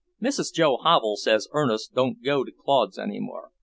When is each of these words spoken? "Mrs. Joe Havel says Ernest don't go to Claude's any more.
"Mrs. 0.19 0.51
Joe 0.51 0.77
Havel 0.83 1.15
says 1.15 1.47
Ernest 1.51 1.93
don't 1.93 2.23
go 2.23 2.43
to 2.43 2.51
Claude's 2.51 2.97
any 2.97 3.19
more. 3.19 3.51